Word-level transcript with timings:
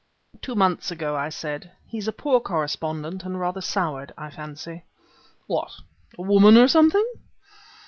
"Two 0.41 0.55
months 0.55 0.89
ago," 0.89 1.15
I 1.15 1.29
said; 1.29 1.73
"he's 1.85 2.07
a 2.07 2.11
poor 2.11 2.39
correspondent 2.39 3.23
and 3.23 3.39
rather 3.39 3.61
soured, 3.61 4.11
I 4.17 4.31
fancy." 4.31 4.83
"What 5.45 5.71
a 6.17 6.23
woman 6.23 6.57
or 6.57 6.67
something?" 6.67 7.05